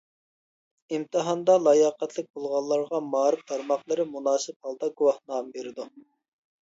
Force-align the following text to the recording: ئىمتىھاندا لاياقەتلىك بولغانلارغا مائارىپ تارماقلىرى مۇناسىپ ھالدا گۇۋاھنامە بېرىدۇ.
ئىمتىھاندا 0.95 1.57
لاياقەتلىك 1.65 2.29
بولغانلارغا 2.39 3.01
مائارىپ 3.09 3.45
تارماقلىرى 3.53 4.07
مۇناسىپ 4.17 4.59
ھالدا 4.69 4.91
گۇۋاھنامە 5.03 5.55
بېرىدۇ. 5.59 5.87